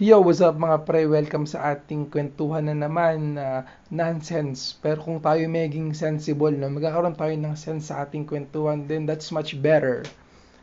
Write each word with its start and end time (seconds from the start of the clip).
Yo, 0.00 0.24
what's 0.24 0.40
up 0.40 0.56
mga 0.56 0.88
pre? 0.88 1.04
Welcome 1.04 1.44
sa 1.44 1.76
ating 1.76 2.08
kwentuhan 2.08 2.64
na 2.64 2.72
naman 2.72 3.36
na 3.36 3.68
nonsense. 3.92 4.72
Pero 4.80 5.04
kung 5.04 5.20
tayo 5.20 5.44
maging 5.52 5.92
sensible, 5.92 6.48
no, 6.56 6.72
magkakaroon 6.72 7.12
tayo 7.12 7.36
ng 7.36 7.52
sense 7.52 7.92
sa 7.92 8.00
ating 8.00 8.24
kwentuhan, 8.24 8.88
then 8.88 9.04
that's 9.04 9.28
much 9.28 9.52
better. 9.60 10.00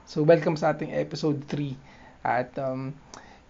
So, 0.10 0.26
welcome 0.26 0.58
sa 0.58 0.74
ating 0.74 0.98
episode 0.98 1.46
3. 1.46 1.78
At 2.26 2.58
um, 2.58 2.90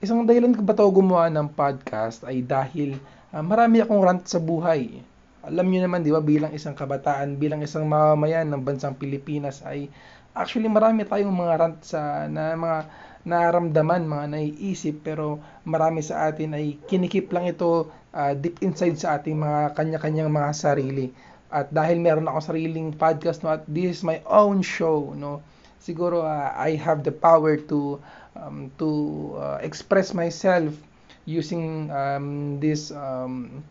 isang 0.04 0.28
dahilan 0.28 0.52
ko 0.52 0.68
ba 0.68 0.76
ito 0.76 0.84
gumawa 0.92 1.32
ng 1.32 1.56
podcast 1.56 2.28
ay 2.28 2.44
dahil 2.44 3.00
uh, 3.32 3.40
marami 3.40 3.80
akong 3.80 4.04
rant 4.04 4.28
sa 4.28 4.44
buhay. 4.44 5.00
Alam 5.48 5.72
niyo 5.72 5.88
naman, 5.88 6.04
di 6.04 6.12
ba, 6.12 6.20
bilang 6.20 6.52
isang 6.52 6.76
kabataan, 6.76 7.40
bilang 7.40 7.64
isang 7.64 7.88
mamamayan 7.88 8.52
ng 8.52 8.68
bansang 8.68 9.00
Pilipinas 9.00 9.64
ay 9.64 9.88
actually 10.36 10.68
marami 10.68 11.08
tayong 11.08 11.32
mga 11.32 11.54
rant 11.56 11.80
sa 11.88 12.28
na 12.28 12.52
mga 12.60 13.08
nararamdaman, 13.28 14.08
mga 14.08 14.26
naiisip, 14.32 15.04
pero 15.04 15.40
marami 15.68 16.00
sa 16.00 16.32
atin 16.32 16.56
ay 16.56 16.80
kinikip 16.88 17.32
lang 17.36 17.52
ito 17.52 17.92
uh, 18.16 18.34
deep 18.36 18.60
inside 18.64 18.96
sa 18.96 19.20
ating 19.20 19.36
mga 19.36 19.76
kanya-kanyang 19.76 20.32
mga 20.32 20.52
sarili. 20.56 21.12
At 21.50 21.74
dahil 21.74 21.98
meron 21.98 22.30
ako 22.30 22.54
sariling 22.54 22.94
podcast 22.94 23.42
no, 23.42 23.52
at 23.52 23.66
this 23.66 24.00
is 24.00 24.02
my 24.06 24.22
own 24.30 24.62
show, 24.62 25.12
no, 25.18 25.42
siguro 25.82 26.22
uh, 26.22 26.54
I 26.54 26.78
have 26.78 27.02
the 27.02 27.12
power 27.16 27.58
to 27.72 27.98
um, 28.38 28.70
to 28.78 28.90
uh, 29.40 29.58
express 29.66 30.14
myself 30.14 30.76
using 31.26 31.90
um, 31.90 32.60
this 32.62 32.92
um, 32.92 33.64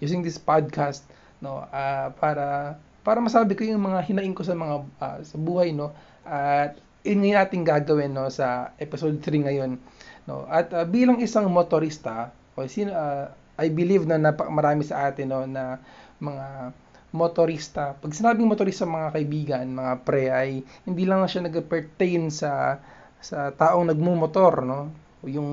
using 0.00 0.24
this 0.24 0.40
podcast 0.40 1.04
no 1.40 1.64
uh, 1.68 2.08
para 2.16 2.76
para 3.04 3.18
masabi 3.20 3.52
ko 3.52 3.64
yung 3.64 3.84
mga 3.84 4.00
hinaing 4.08 4.32
ko 4.32 4.44
sa 4.44 4.56
mga 4.56 4.74
uh, 5.00 5.18
sa 5.20 5.36
buhay 5.36 5.76
no 5.76 5.92
at 6.24 6.80
yun 7.04 7.20
yung 7.20 7.68
gagawin 7.68 8.16
no 8.16 8.32
sa 8.32 8.72
episode 8.80 9.20
3 9.20 9.44
ngayon 9.44 9.76
no. 10.24 10.48
At 10.48 10.72
uh, 10.72 10.88
bilang 10.88 11.20
isang 11.20 11.52
motorista 11.52 12.32
o 12.56 12.64
sino 12.64 12.96
uh, 12.96 13.28
I 13.60 13.70
believe 13.70 14.08
na 14.08 14.16
napa, 14.16 14.48
marami 14.48 14.82
sa 14.82 15.12
atin 15.12 15.28
no 15.28 15.44
na 15.44 15.76
mga 16.18 16.72
motorista 17.14 17.94
pag 17.94 18.10
sinabing 18.10 18.50
motorista 18.50 18.88
mga 18.88 19.14
kaibigan 19.14 19.70
mga 19.70 19.92
pre 20.02 20.32
ay 20.32 20.50
hindi 20.88 21.04
lang 21.06 21.22
siya 21.28 21.46
nag-pertain 21.46 22.32
sa 22.32 22.80
sa 23.20 23.52
taong 23.52 23.92
nagmumotor 23.92 24.64
no. 24.64 24.88
O 25.20 25.28
yung 25.28 25.50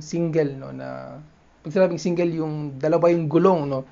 single 0.00 0.56
no 0.56 0.72
na 0.72 1.20
pag 1.60 1.72
sinabing 1.72 2.00
single 2.00 2.32
yung 2.32 2.80
dalawa 2.80 3.12
yung 3.12 3.28
gulong 3.28 3.68
no. 3.68 3.84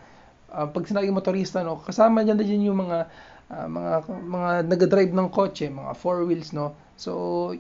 Uh, 0.48 0.65
pag 0.65 0.89
sinabing 0.89 1.12
motorista 1.12 1.61
no 1.61 1.77
kasama 1.84 2.25
niya 2.25 2.33
na 2.33 2.44
din 2.44 2.72
yung 2.72 2.89
mga 2.89 3.05
uh, 3.53 3.69
mga 3.69 3.92
mga 4.09 4.50
nag-drive 4.65 5.12
ng 5.12 5.28
kotse 5.28 5.69
mga 5.69 5.92
four 5.92 6.25
wheels 6.25 6.56
no 6.56 6.72
So, 7.03 7.12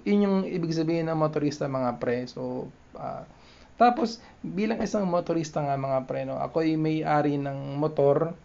yun 0.06 0.22
yung 0.22 0.38
ibig 0.46 0.70
sabihin 0.70 1.10
ng 1.10 1.18
motorista 1.18 1.66
mga 1.66 1.98
pre. 1.98 2.30
So, 2.30 2.70
uh, 2.94 3.26
tapos, 3.74 4.22
bilang 4.38 4.78
isang 4.78 5.02
motorista 5.10 5.58
nga 5.58 5.74
mga 5.74 6.06
pre, 6.06 6.22
no, 6.22 6.38
ako 6.38 6.62
ay 6.62 6.78
may-ari 6.78 7.42
ng 7.42 7.74
motor, 7.74 8.38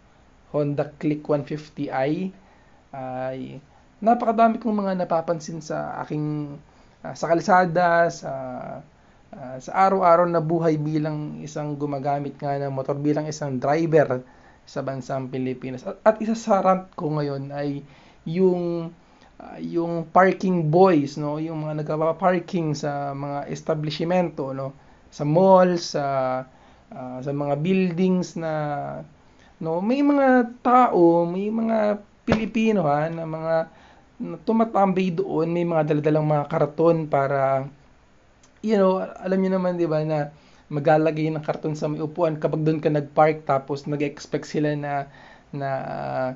Honda 0.50 0.90
Click 0.98 1.22
150i. 1.22 2.34
Ay, 2.90 3.62
napakadami 4.02 4.58
kong 4.58 4.74
mga 4.74 5.06
napapansin 5.06 5.62
sa 5.62 6.02
aking, 6.02 6.58
uh, 7.06 7.14
sa 7.14 7.30
kalsada, 7.30 8.10
sa, 8.10 8.32
uh, 9.30 9.56
sa 9.62 9.72
araw-araw 9.86 10.26
na 10.26 10.42
buhay 10.42 10.82
bilang 10.82 11.38
isang 11.46 11.78
gumagamit 11.78 12.34
nga 12.42 12.58
ng 12.58 12.74
motor, 12.74 12.98
bilang 12.98 13.30
isang 13.30 13.54
driver 13.62 14.26
sa 14.66 14.82
bansang 14.82 15.30
Pilipinas. 15.30 15.86
At, 15.86 16.02
at 16.02 16.16
isa 16.18 16.34
sa 16.34 16.58
rant 16.58 16.90
ko 16.98 17.14
ngayon 17.14 17.54
ay 17.54 17.86
yung 18.26 18.90
uh, 19.38 19.58
yung 19.62 20.06
parking 20.10 20.70
boys, 20.70 21.16
no, 21.16 21.38
yung 21.38 21.64
mga 21.66 21.82
nagpa-parking 21.82 22.74
sa 22.74 23.14
mga 23.14 23.48
establishmento, 23.50 24.50
no, 24.54 24.74
sa 25.08 25.24
malls, 25.24 25.96
sa 25.96 26.04
uh, 26.92 27.18
sa 27.22 27.32
mga 27.32 27.54
buildings 27.62 28.36
na 28.36 28.52
no, 29.62 29.80
may 29.82 30.02
mga 30.02 30.58
tao, 30.62 31.26
may 31.26 31.50
mga 31.50 32.02
Pilipino 32.28 32.84
ha, 32.86 33.08
na 33.08 33.24
mga 33.24 33.54
na 34.18 34.36
tumatambay 34.42 35.14
doon, 35.14 35.48
may 35.54 35.62
mga 35.62 35.94
daladalang 35.94 36.26
mga 36.26 36.44
karton 36.50 37.06
para 37.06 37.70
you 38.62 38.74
know, 38.74 38.98
alam 38.98 39.38
niyo 39.38 39.54
naman 39.54 39.78
'di 39.78 39.86
ba 39.86 40.02
na 40.02 40.34
maglalagay 40.68 41.32
ng 41.32 41.44
karton 41.44 41.74
sa 41.78 41.88
may 41.88 42.02
upuan. 42.02 42.36
Kapag 42.36 42.60
doon 42.66 42.82
ka 42.82 42.90
nag-park 42.92 43.46
tapos 43.48 43.88
nag-expect 43.88 44.44
sila 44.44 44.74
na 44.76 45.08
na 45.54 45.68
uh, 45.80 46.28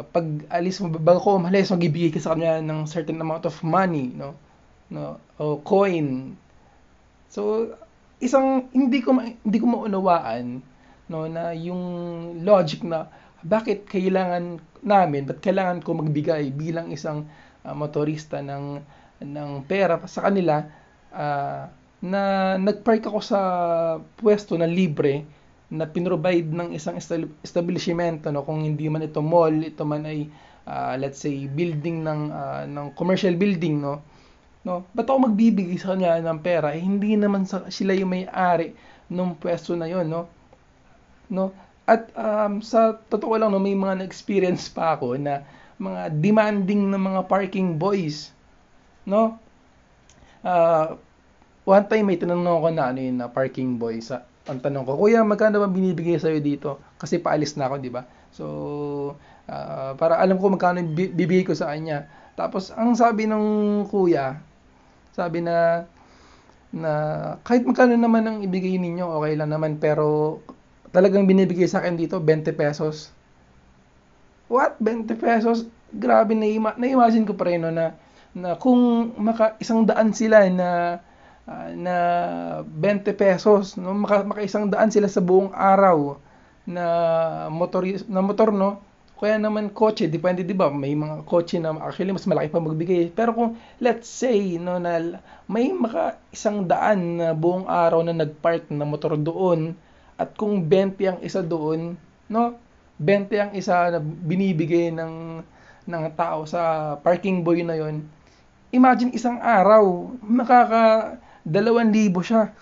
pag 0.00 0.24
alis 0.48 0.80
mo 0.80 0.88
bago 0.88 1.20
ko 1.20 1.36
umalis 1.36 1.68
magbibigay 1.68 2.08
ka 2.08 2.20
sa 2.24 2.32
kanya 2.32 2.64
ng 2.64 2.88
certain 2.88 3.20
amount 3.20 3.44
of 3.44 3.52
money 3.60 4.08
no? 4.16 4.32
No? 4.88 5.20
O 5.36 5.60
coin. 5.60 6.32
So 7.28 7.72
isang 8.24 8.72
hindi 8.72 9.04
ko 9.04 9.20
hindi 9.20 9.58
ko 9.60 9.66
maunawaan 9.68 10.64
no 11.12 11.28
na 11.28 11.52
yung 11.52 11.82
logic 12.40 12.80
na 12.88 13.12
bakit 13.44 13.84
kailangan 13.84 14.62
namin 14.80 15.28
ba't 15.28 15.44
kailangan 15.44 15.84
ko 15.84 15.98
magbigay 15.98 16.48
bilang 16.56 16.88
isang 16.88 17.28
uh, 17.66 17.74
motorista 17.76 18.40
ng 18.40 18.80
ng 19.20 19.50
pera 19.68 20.00
sa 20.08 20.24
kanila 20.24 20.64
uh, 21.12 21.68
na 22.02 22.22
nagpark 22.58 23.06
ako 23.06 23.20
sa 23.22 23.40
pwesto 24.18 24.58
na 24.58 24.66
libre 24.66 25.22
na 25.72 25.88
pinrovide 25.88 26.52
ng 26.52 26.76
isang 26.76 27.00
establishment 27.40 28.28
no? 28.28 28.44
Kung 28.44 28.60
hindi 28.60 28.92
man 28.92 29.08
ito 29.08 29.24
mall 29.24 29.56
ito 29.56 29.88
man 29.88 30.04
ay 30.04 30.28
uh, 30.68 30.94
let's 31.00 31.24
say 31.24 31.48
building 31.48 32.04
ng 32.04 32.28
uh, 32.28 32.68
ng 32.68 32.92
commercial 32.92 33.32
building 33.32 33.80
no? 33.80 34.04
No? 34.68 34.84
Ba't 34.92 35.08
ako 35.08 35.32
magbibigay 35.32 35.80
sa 35.80 35.96
kanya 35.96 36.20
ng 36.20 36.44
pera? 36.44 36.76
Eh, 36.76 36.84
hindi 36.84 37.16
naman 37.16 37.48
sa, 37.48 37.66
sila 37.72 37.96
yung 37.96 38.12
may-ari 38.12 38.76
ng 39.08 39.34
pwesto 39.40 39.72
na 39.72 39.88
yon 39.88 40.12
no? 40.12 40.28
No? 41.32 41.56
At 41.88 42.12
um, 42.14 42.60
sa 42.60 42.94
totoo 43.08 43.40
lang 43.40 43.50
no 43.50 43.58
may 43.58 43.74
mga 43.74 44.04
na-experience 44.04 44.68
pa 44.68 44.94
ako 44.94 45.16
na 45.16 45.42
mga 45.80 46.14
demanding 46.20 46.92
ng 46.92 47.00
mga 47.00 47.20
parking 47.26 47.80
boys 47.80 48.30
no? 49.08 49.40
Uh, 50.44 51.00
one 51.64 51.86
time 51.88 52.06
may 52.06 52.18
tinanong 52.20 52.60
ako 52.60 52.68
na 52.70 52.84
ano 52.92 53.00
yun 53.00 53.16
na 53.18 53.26
parking 53.30 53.80
boy 53.80 53.98
sa 53.98 54.26
ang 54.50 54.58
tanong 54.58 54.82
ko, 54.82 54.98
Kuya, 54.98 55.22
magkano 55.22 55.62
ba 55.62 55.70
binibigay 55.70 56.18
sa'yo 56.18 56.42
dito? 56.42 56.82
Kasi 56.98 57.22
paalis 57.22 57.54
na 57.54 57.70
ako, 57.70 57.74
di 57.78 57.90
ba? 57.94 58.02
So, 58.34 58.44
uh, 59.46 59.92
para 59.94 60.18
alam 60.18 60.40
ko 60.40 60.50
magkano 60.50 60.82
bibigay 60.82 61.46
ko 61.46 61.54
sa 61.54 61.70
kanya. 61.70 62.10
Tapos, 62.34 62.72
ang 62.74 62.96
sabi 62.96 63.28
ng 63.28 63.86
kuya, 63.92 64.40
sabi 65.12 65.44
na, 65.44 65.84
na 66.72 66.92
kahit 67.44 67.68
magkano 67.68 67.94
naman 67.94 68.24
ang 68.24 68.38
ibigay 68.40 68.80
ninyo, 68.80 69.04
okay 69.04 69.36
lang 69.36 69.52
naman, 69.52 69.76
pero 69.76 70.40
talagang 70.90 71.28
binibigay 71.28 71.68
sa 71.68 71.84
akin 71.84 72.00
dito, 72.00 72.18
20 72.18 72.56
pesos. 72.56 73.12
What? 74.48 74.80
20 74.80 75.12
pesos? 75.20 75.68
Grabe, 75.92 76.32
na-imagine 76.32 77.28
ko 77.28 77.36
pa 77.36 77.52
rin 77.52 77.62
no, 77.62 77.68
na, 77.68 77.92
na 78.32 78.56
kung 78.56 79.12
maka 79.20 79.60
isang 79.60 79.84
daan 79.84 80.16
sila 80.16 80.48
na 80.48 80.98
uh, 81.46 81.70
na 81.74 81.96
20 82.66 83.12
pesos 83.14 83.78
no? 83.78 83.94
Maka, 83.94 84.26
makaisang 84.26 84.70
daan 84.70 84.90
sila 84.90 85.08
sa 85.10 85.22
buong 85.22 85.50
araw 85.54 86.18
na 86.66 86.84
motor 87.50 87.82
na 88.06 88.22
motor 88.22 88.54
no? 88.54 88.82
Kaya 89.22 89.38
naman 89.38 89.70
kotse 89.70 90.10
depende 90.10 90.42
di 90.42 90.50
ba? 90.50 90.66
May 90.66 90.98
mga 90.98 91.22
kotse 91.22 91.54
na 91.62 91.70
actually 91.78 92.10
mas 92.10 92.26
malaki 92.26 92.50
pa 92.50 92.58
magbigay. 92.58 93.14
Pero 93.14 93.30
kung 93.30 93.54
let's 93.78 94.10
say 94.10 94.58
no 94.58 94.82
na 94.82 95.22
may 95.46 95.70
maka 95.70 96.18
isang 96.34 96.66
daan 96.66 97.22
na 97.22 97.30
buong 97.30 97.70
araw 97.70 98.02
na 98.02 98.18
nagpark 98.18 98.66
na 98.74 98.82
motor 98.82 99.14
doon 99.14 99.78
at 100.18 100.34
kung 100.34 100.66
20 100.66 100.98
ang 101.06 101.18
isa 101.22 101.38
doon 101.38 101.94
no? 102.26 102.58
20 102.98 103.30
ang 103.38 103.52
isa 103.54 103.94
na 103.94 103.98
binibigay 104.02 104.90
ng 104.90 105.42
ng 105.82 106.04
tao 106.14 106.46
sa 106.46 106.94
parking 107.02 107.42
boy 107.42 107.62
na 107.66 107.74
yon 107.74 108.06
imagine 108.70 109.10
isang 109.14 109.42
araw 109.42 110.14
makaka 110.22 111.18
dalawang 111.42 111.90
libo 111.90 112.22
siya. 112.22 112.54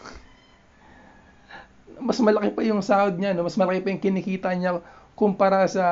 Mas 2.01 2.17
malaki 2.21 2.53
pa 2.57 2.63
yung 2.65 2.81
sahod 2.81 3.21
niya, 3.21 3.37
no? 3.37 3.45
mas 3.45 3.57
malaki 3.61 3.85
pa 3.85 3.93
yung 3.93 4.03
kinikita 4.03 4.51
niya 4.57 4.81
kumpara 5.17 5.69
sa 5.69 5.87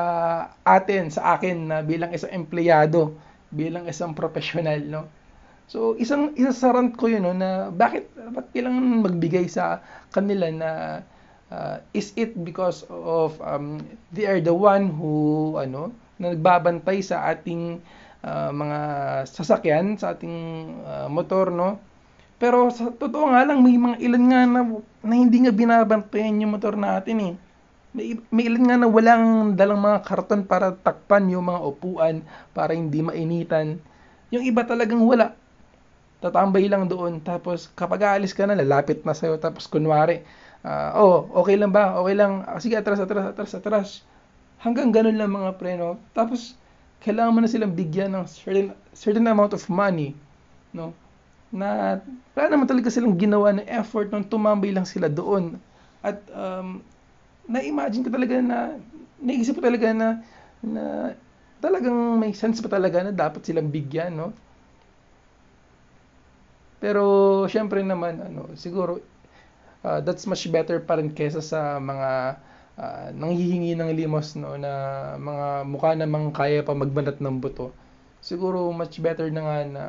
atin, 0.65 1.13
sa 1.13 1.37
akin 1.37 1.69
na 1.69 1.77
bilang 1.85 2.09
isang 2.09 2.33
empleyado, 2.33 3.13
bilang 3.53 3.85
isang 3.85 4.17
professional, 4.17 4.81
no? 4.81 5.05
So, 5.69 5.93
isang 6.01 6.33
isa 6.33 6.49
sa 6.49 6.73
rant 6.73 6.97
ko 6.97 7.05
yun, 7.05 7.29
no, 7.29 7.37
na 7.37 7.69
bakit, 7.69 8.09
bakit 8.33 8.57
kailangan 8.57 9.05
magbigay 9.05 9.45
sa 9.45 9.85
kanila 10.09 10.49
na 10.49 10.69
uh, 11.53 11.77
is 11.93 12.13
it 12.15 12.33
because 12.45 12.85
of 12.89 13.37
um, 13.41 13.81
they 14.13 14.25
are 14.25 14.41
the 14.41 14.53
one 14.53 14.89
who 14.93 15.57
ano 15.57 15.93
na 16.21 16.33
nagbabantay 16.33 17.01
sa 17.01 17.29
ating 17.33 17.81
uh, 18.25 18.49
mga 18.53 18.79
sasakyan 19.29 19.97
sa 19.97 20.15
ating 20.15 20.69
uh, 20.85 21.07
motor 21.09 21.49
no 21.53 21.81
pero 22.41 22.71
sa 22.71 22.89
totoo 22.89 23.35
nga 23.35 23.43
lang, 23.47 23.59
may 23.61 23.75
mga 23.75 23.97
ilan 23.99 24.23
nga 24.31 24.41
na, 24.47 24.61
na 25.03 25.15
hindi 25.15 25.37
nga 25.43 25.53
binabantayan 25.53 26.41
yung 26.41 26.55
motor 26.55 26.75
natin 26.79 27.17
eh. 27.19 27.33
May, 27.95 28.07
may 28.31 28.43
ilan 28.47 28.63
nga 28.69 28.77
na 28.79 28.87
walang 28.87 29.25
dalang 29.59 29.81
mga 29.81 29.99
karton 30.07 30.41
para 30.47 30.71
takpan 30.71 31.27
yung 31.33 31.45
mga 31.49 31.61
upuan 31.69 32.15
para 32.55 32.71
hindi 32.77 33.01
mainitan. 33.03 33.81
Yung 34.31 34.45
iba 34.45 34.63
talagang 34.63 35.03
wala. 35.03 35.35
tatambay 36.23 36.67
lang 36.67 36.87
doon. 36.91 37.19
Tapos 37.23 37.71
kapag 37.75 38.03
aalis 38.03 38.35
ka 38.35 38.43
na 38.47 38.55
lalapit 38.59 39.03
na 39.07 39.15
sa'yo. 39.15 39.39
Tapos 39.39 39.67
kunwari 39.67 40.23
uh, 40.63 40.91
oh 40.99 41.27
okay 41.43 41.55
lang 41.59 41.71
ba? 41.71 41.95
Okay 41.99 42.15
lang. 42.15 42.43
Ah, 42.47 42.59
sige 42.59 42.75
atras 42.75 42.99
atras 42.99 43.31
atras 43.35 43.51
atras. 43.55 43.89
Hanggang 44.59 44.91
ganun 44.91 45.15
lang 45.15 45.31
mga 45.31 45.55
pre 45.59 45.75
no 45.79 45.95
tapos 46.11 46.55
kailangan 47.03 47.31
mo 47.35 47.39
na 47.43 47.51
silang 47.51 47.71
bigyan 47.75 48.11
ng 48.11 48.25
certain 48.27 48.75
certain 48.91 49.27
amount 49.27 49.55
of 49.55 49.63
money 49.71 50.11
no 50.75 50.91
na 51.49 51.99
wala 52.37 52.47
naman 52.53 52.69
talaga 52.69 52.93
silang 52.93 53.17
ginawa 53.17 53.53
ng 53.57 53.65
effort 53.65 54.13
nung 54.13 54.25
tumambay 54.25 54.69
lang 54.69 54.85
sila 54.85 55.09
doon 55.09 55.57
at 56.05 56.21
um, 56.31 56.79
na-imagine 57.49 58.05
ko 58.05 58.09
talaga 58.13 58.37
na 58.39 58.77
naisip 59.19 59.57
ko 59.57 59.61
talaga 59.65 59.89
na 59.91 60.07
na 60.61 61.13
talagang 61.59 62.21
may 62.21 62.31
sense 62.31 62.61
pa 62.61 62.69
talaga 62.69 63.03
na 63.03 63.11
dapat 63.11 63.41
silang 63.43 63.67
bigyan 63.73 64.13
no 64.13 64.29
pero 66.79 67.03
syempre 67.51 67.83
naman 67.83 68.23
ano, 68.23 68.55
siguro 68.55 69.03
uh, 69.83 69.99
that's 69.99 70.23
much 70.23 70.47
better 70.47 70.79
pa 70.79 70.95
rin 70.95 71.11
kesa 71.11 71.43
sa 71.43 71.75
mga 71.77 72.39
uh, 72.79 73.07
nanghihingi 73.11 73.75
ng 73.75 73.91
limos 73.99 74.39
no 74.39 74.55
na 74.55 74.71
mga 75.19 75.47
mukha 75.67 75.91
namang 75.99 76.31
kaya 76.31 76.63
pa 76.63 76.71
magbanat 76.71 77.19
ng 77.19 77.37
buto. 77.43 77.75
Siguro 78.19 78.69
much 78.75 78.99
better 78.99 79.31
na 79.31 79.41
nga 79.41 79.57
na, 79.65 79.85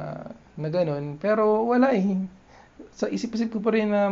na 0.56 0.68
ganun. 0.70 1.18
Pero 1.18 1.66
wala 1.66 1.94
eh. 1.94 2.18
Sa 2.94 3.10
isip-isip 3.10 3.54
ko 3.54 3.58
pa 3.62 3.74
rin 3.74 3.90
na 3.90 4.08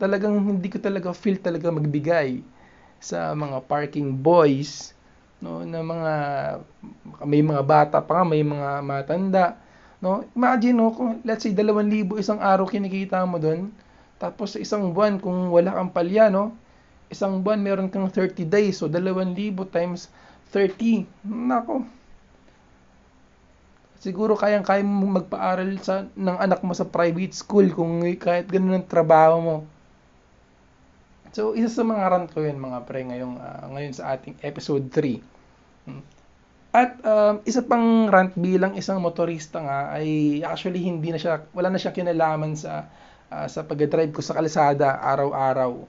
talagang 0.00 0.36
hindi 0.40 0.68
ko 0.72 0.80
talaga 0.80 1.12
feel 1.12 1.36
talaga 1.40 1.68
magbigay 1.68 2.40
sa 3.00 3.32
mga 3.36 3.64
parking 3.68 4.16
boys 4.16 4.96
no 5.40 5.64
na 5.64 5.80
mga 5.80 6.12
may 7.24 7.40
mga 7.40 7.64
bata 7.64 7.98
pa 8.00 8.24
may 8.24 8.44
mga 8.44 8.80
matanda 8.84 9.56
No? 10.00 10.24
Imagine, 10.32 10.80
no, 10.80 10.96
kung 10.96 11.20
let's 11.28 11.44
say 11.44 11.52
2,000 11.52 12.16
isang 12.16 12.40
araw 12.40 12.64
kinikita 12.64 13.20
mo 13.28 13.36
doon, 13.36 13.68
tapos 14.16 14.56
sa 14.56 14.58
isang 14.60 14.96
buwan, 14.96 15.20
kung 15.20 15.52
wala 15.52 15.76
kang 15.76 15.92
palya, 15.92 16.32
no, 16.32 16.56
isang 17.12 17.44
buwan 17.44 17.60
meron 17.60 17.92
kang 17.92 18.08
30 18.08 18.48
days, 18.48 18.80
so 18.80 18.88
2,000 18.88 19.36
times 19.68 20.08
30. 20.56 21.04
Nako. 21.28 21.84
Siguro 24.00 24.32
kayang-kaya 24.32 24.80
mo 24.80 25.20
magpaaral 25.20 25.76
sa 25.84 26.08
ng 26.16 26.38
anak 26.40 26.64
mo 26.64 26.72
sa 26.72 26.88
private 26.88 27.36
school 27.36 27.68
kung 27.76 28.00
kahit 28.16 28.48
ganun 28.48 28.80
ang 28.80 28.88
trabaho 28.88 29.36
mo. 29.38 29.56
So, 31.36 31.54
isa 31.54 31.70
sa 31.70 31.84
mga 31.86 32.08
rant 32.10 32.28
ko 32.32 32.42
yun, 32.42 32.58
mga 32.58 32.88
pre, 32.88 33.06
ngayong, 33.06 33.38
uh, 33.38 33.70
ngayon 33.70 33.94
sa 33.94 34.16
ating 34.16 34.34
episode 34.42 34.88
3. 34.88 35.22
Hmm. 35.86 36.02
At 36.70 37.02
um, 37.02 37.42
isa 37.44 37.66
pang 37.66 38.06
rant 38.06 38.30
bilang 38.38 38.78
isang 38.78 39.02
motorista 39.02 39.58
nga 39.58 39.90
ay 39.90 40.40
actually 40.46 40.86
hindi 40.86 41.10
na 41.10 41.18
siya 41.18 41.42
wala 41.50 41.66
na 41.66 41.82
siya 41.82 41.90
kinalaman 41.90 42.54
sa 42.54 42.86
uh, 43.26 43.46
sa 43.50 43.66
pag-drive 43.66 44.14
ko 44.14 44.22
sa 44.22 44.38
kalsada 44.38 45.02
araw-araw. 45.02 45.82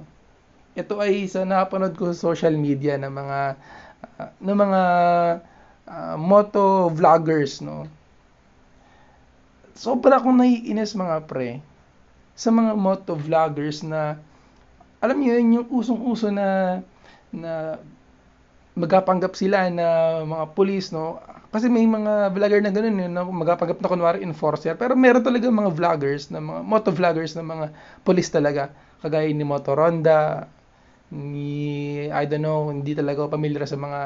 Ito 0.73 0.97
ay 0.97 1.29
sa 1.29 1.45
napanood 1.45 1.93
ko 1.93 2.09
sa 2.09 2.33
social 2.33 2.57
media 2.57 2.97
ng 2.97 3.13
mga 3.13 3.39
uh, 4.01 4.29
ng 4.41 4.57
mga 4.57 4.81
uh, 5.85 6.15
moto 6.17 6.89
vloggers 6.89 7.61
no. 7.61 7.85
Sobra 9.75 10.19
akong 10.19 10.38
naiinis 10.39 10.95
mga 10.97 11.27
pre 11.27 11.63
sa 12.35 12.50
mga 12.50 12.73
moto 12.73 13.13
vloggers 13.13 13.83
na 13.85 14.18
alam 15.01 15.18
niyo 15.18 15.38
yun 15.38 15.57
yung 15.62 15.68
usong-uso 15.73 16.29
na 16.29 16.79
na 17.33 17.77
magapanggap 18.75 19.35
sila 19.35 19.68
na 19.68 20.19
mga 20.23 20.45
police, 20.56 20.95
no? 20.95 21.19
Kasi 21.51 21.68
may 21.68 21.83
mga 21.83 22.31
vlogger 22.31 22.63
na 22.63 22.71
ganun 22.71 23.03
yun, 23.03 23.12
na 23.12 23.27
magapanggap 23.27 23.83
na 23.83 23.91
kunwari 23.91 24.19
enforcer. 24.23 24.79
Pero 24.79 24.95
meron 24.95 25.19
talaga 25.19 25.51
mga 25.51 25.75
vloggers, 25.75 26.31
na 26.31 26.39
mga 26.39 26.62
moto 26.63 26.89
vloggers 26.95 27.35
na 27.35 27.44
mga 27.44 27.65
police 28.07 28.31
talaga. 28.31 28.71
Kagaya 29.03 29.27
ni 29.27 29.44
Moto 29.44 29.75
Ronda, 29.75 30.47
ni, 31.12 32.07
I 32.07 32.23
don't 32.23 32.39
know, 32.39 32.71
hindi 32.71 32.95
talaga 32.95 33.27
ako 33.27 33.35
familiar 33.35 33.68
sa 33.68 33.75
mga 33.75 34.00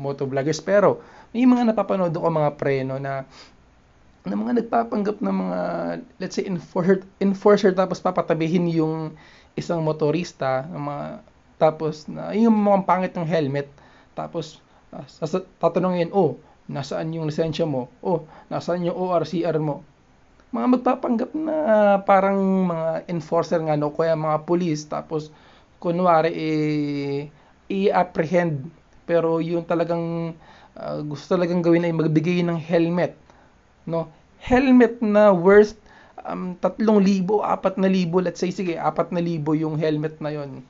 moto 0.00 0.24
vloggers. 0.24 0.64
Pero 0.64 1.04
may 1.36 1.44
mga 1.44 1.76
napapanood 1.76 2.16
ako 2.16 2.26
mga 2.32 2.50
preno 2.56 2.96
na 2.96 3.28
na 4.26 4.34
mga 4.34 4.58
nagpapanggap 4.62 5.22
ng 5.22 5.36
mga 5.46 5.60
let's 6.18 6.34
say 6.34 6.44
enforcer 6.44 7.06
enforcer 7.22 7.70
tapos 7.70 8.02
papatabihin 8.02 8.66
yung 8.66 9.14
isang 9.54 9.80
motorista 9.86 10.66
ng 10.68 10.82
mga 10.82 11.06
tapos 11.56 12.10
na 12.10 12.34
yung 12.36 12.52
mga 12.52 12.84
pangit 12.84 13.12
ng 13.14 13.24
helmet 13.24 13.70
tapos, 14.16 14.64
uh, 14.96 15.04
tatanungin, 15.60 16.08
oh, 16.16 16.40
nasaan 16.72 17.12
yung 17.12 17.28
lisensya 17.28 17.68
mo? 17.68 17.92
Oh, 18.00 18.24
nasaan 18.48 18.88
yung 18.88 18.96
ORCR 18.96 19.60
mo? 19.60 19.84
Mga 20.56 20.80
magpapanggap 20.80 21.30
na 21.36 21.56
parang 22.00 22.40
mga 22.64 23.04
enforcer 23.12 23.60
nga, 23.60 23.76
no? 23.76 23.92
Kaya 23.92 24.16
mga 24.16 24.48
police, 24.48 24.88
tapos, 24.88 25.28
kunwari, 25.84 26.32
eh, 26.32 27.20
i-apprehend. 27.68 28.72
Pero 29.04 29.44
yung 29.44 29.68
talagang 29.68 30.32
uh, 30.80 30.98
gusto 31.04 31.36
talagang 31.36 31.60
gawin 31.60 31.84
ay 31.84 31.92
magbigay 31.92 32.40
ng 32.40 32.56
helmet. 32.56 33.12
No? 33.86 34.10
Helmet 34.42 35.00
na 35.00 35.32
worth 35.32 35.78
um, 36.26 36.58
3,000, 36.60 37.26
4,000, 37.26 38.26
let's 38.26 38.42
say, 38.42 38.50
sige, 38.50 38.74
4,000 38.76 39.46
yung 39.56 39.78
helmet 39.78 40.18
na 40.18 40.34
yon. 40.34 40.60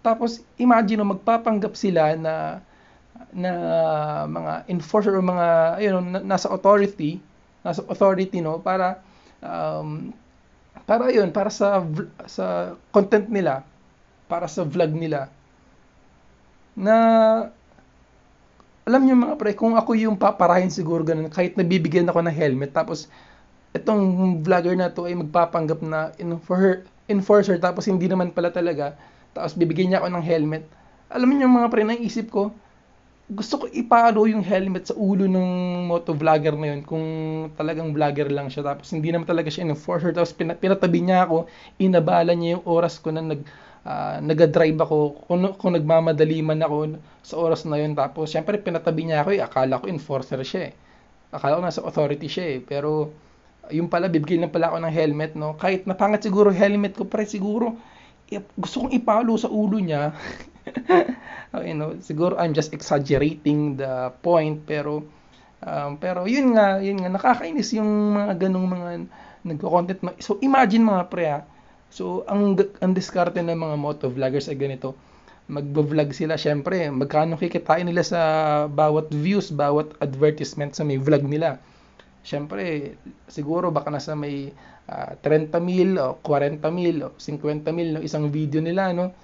Tapos, 0.00 0.40
imagine, 0.56 1.04
no, 1.04 1.12
magpapanggap 1.12 1.76
sila 1.76 2.16
na 2.16 2.64
na 3.34 3.52
mga 4.24 4.52
enforcer 4.72 5.12
o 5.12 5.20
mga 5.20 5.78
ayun 5.82 6.22
nasa 6.24 6.48
authority 6.48 7.20
nasa 7.60 7.84
authority 7.90 8.40
no 8.40 8.62
para 8.62 9.02
um, 9.44 10.14
para 10.88 11.12
yun 11.12 11.28
para 11.34 11.52
sa 11.52 11.84
sa 12.24 12.72
content 12.94 13.28
nila 13.28 13.66
para 14.30 14.48
sa 14.48 14.64
vlog 14.64 14.94
nila 14.96 15.28
na 16.78 16.96
alam 18.88 19.04
niyo 19.04 19.20
mga 19.20 19.36
pre 19.36 19.52
kung 19.52 19.76
ako 19.76 19.92
yung 19.92 20.16
paparahin 20.16 20.72
siguro 20.72 21.04
ganun 21.04 21.28
kahit 21.28 21.60
nabibigyan 21.60 22.08
ako 22.08 22.24
ng 22.24 22.32
helmet 22.32 22.72
tapos 22.72 23.12
itong 23.76 24.40
vlogger 24.40 24.72
na 24.72 24.88
to 24.88 25.04
ay 25.04 25.12
magpapanggap 25.12 25.84
na 25.84 26.08
enforcer, 26.16 26.88
enforcer 27.12 27.60
tapos 27.60 27.84
hindi 27.84 28.08
naman 28.08 28.32
pala 28.32 28.48
talaga 28.48 28.96
tapos 29.36 29.52
bibigyan 29.60 29.92
niya 29.92 30.00
ako 30.00 30.08
ng 30.08 30.24
helmet. 30.24 30.64
Alam 31.12 31.36
niyo 31.36 31.52
mga 31.52 31.68
pre 31.68 31.84
naisip 31.84 32.32
ko 32.32 32.48
gusto 33.28 33.60
ko 33.60 33.64
ipalo 33.68 34.24
yung 34.24 34.40
helmet 34.40 34.88
sa 34.88 34.96
ulo 34.96 35.28
ng 35.28 35.84
moto 35.84 36.16
vlogger 36.16 36.56
na 36.56 36.72
yun 36.72 36.80
kung 36.80 37.04
talagang 37.60 37.92
vlogger 37.92 38.32
lang 38.32 38.48
siya 38.48 38.64
tapos 38.72 38.88
hindi 38.88 39.12
naman 39.12 39.28
talaga 39.28 39.52
siya 39.52 39.68
enforcer 39.68 40.16
tapos 40.16 40.32
pin- 40.32 40.56
pinatabi 40.56 41.04
niya 41.04 41.28
ako 41.28 41.44
inabala 41.76 42.32
niya 42.32 42.56
yung 42.56 42.64
oras 42.64 42.96
ko 42.96 43.12
na 43.12 43.20
nag 43.20 43.44
uh, 43.88 44.20
nag-drive 44.20 44.76
ako 44.76 45.24
kung, 45.24 45.56
kung 45.56 45.72
nagmamadali 45.72 46.44
man 46.44 46.60
ako 46.60 47.00
sa 47.24 47.34
oras 47.40 47.64
na 47.64 47.80
yun 47.80 47.96
tapos 47.96 48.28
syempre 48.28 48.60
pinatabi 48.60 49.08
niya 49.08 49.24
ako 49.24 49.30
eh, 49.32 49.40
akala 49.40 49.80
ko 49.80 49.88
enforcer 49.88 50.44
siya 50.44 50.68
eh. 50.68 50.72
akala 51.32 51.56
ko 51.56 51.62
nasa 51.64 51.80
authority 51.80 52.28
siya 52.28 52.44
eh 52.52 52.58
pero 52.60 53.08
yung 53.72 53.88
pala 53.88 54.12
bibigyan 54.12 54.44
lang 54.44 54.52
pala 54.52 54.68
ako 54.68 54.84
ng 54.84 54.92
helmet 54.92 55.32
no 55.32 55.56
kahit 55.56 55.88
napangat 55.88 56.28
siguro 56.28 56.52
helmet 56.52 56.92
ko 56.92 57.08
pre 57.08 57.24
siguro 57.24 57.72
gusto 58.60 58.84
kong 58.84 58.92
ipalo 58.92 59.40
sa 59.40 59.48
ulo 59.48 59.80
niya 59.80 60.12
you 61.68 61.74
know, 61.74 61.96
siguro 62.00 62.36
I'm 62.36 62.52
just 62.52 62.72
exaggerating 62.76 63.80
the 63.80 64.12
point 64.20 64.64
pero 64.68 65.04
um, 65.64 65.96
pero 65.96 66.28
yun 66.28 66.54
nga, 66.54 66.78
yun 66.82 67.00
nga 67.00 67.10
nakakainis 67.12 67.72
yung 67.76 68.14
mga 68.14 68.48
ganung 68.48 68.68
mga 68.68 69.08
nagko-content. 69.46 70.20
So 70.20 70.36
imagine 70.42 70.84
mga 70.84 71.04
pre 71.08 71.26
ha. 71.30 71.40
So 71.88 72.24
ang 72.28 72.56
ang 72.80 72.92
diskarte 72.92 73.40
ng 73.40 73.56
mga 73.56 73.76
moto 73.80 74.06
vloggers 74.12 74.48
ay 74.52 74.58
ganito. 74.60 74.94
Magbo-vlog 75.48 76.12
sila 76.12 76.36
syempre, 76.36 76.92
magkano 76.92 77.40
kikitain 77.40 77.88
nila 77.88 78.04
sa 78.04 78.20
bawat 78.68 79.08
views, 79.08 79.48
bawat 79.48 79.96
advertisement 80.04 80.76
sa 80.76 80.84
may 80.84 81.00
vlog 81.00 81.24
nila. 81.24 81.56
Syempre, 82.20 82.92
siguro 83.32 83.72
baka 83.72 83.88
nasa 83.88 84.12
may 84.12 84.52
uh, 84.92 85.16
30 85.24 85.56
mil 85.64 85.96
o 85.96 86.20
40 86.20 86.60
mil 86.68 86.96
o 87.00 87.16
50 87.16 87.64
mil 87.72 87.88
no 87.96 88.04
isang 88.04 88.28
video 88.28 88.60
nila 88.60 88.92
no 88.92 89.16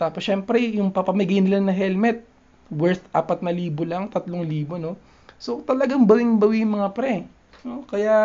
tapos 0.00 0.24
syempre, 0.24 0.56
yung 0.80 0.96
papamigay 0.96 1.44
nila 1.44 1.60
na 1.60 1.76
helmet, 1.76 2.24
worth 2.72 3.04
4,000 3.12 3.84
lang, 3.84 4.08
3,000, 4.08 4.80
no? 4.80 4.96
So 5.36 5.60
talagang 5.60 6.08
bawing-bawi 6.08 6.64
mga 6.64 6.88
pre. 6.96 7.28
No? 7.68 7.84
Kaya 7.84 8.16